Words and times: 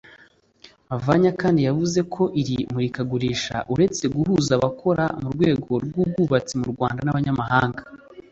Mavany 0.89 1.25
kandi 1.41 1.59
yavuze 1.67 1.99
ko 2.13 2.23
iri 2.41 2.57
murikagurisha 2.73 3.55
uretse 3.73 4.03
guhuza 4.15 4.51
abakora 4.57 5.05
mu 5.21 5.27
rwego 5.35 5.71
rw’ubwubatsi 5.85 6.53
mu 6.59 6.65
Rwanda 6.73 7.01
n’abanyamahanga 7.03 7.81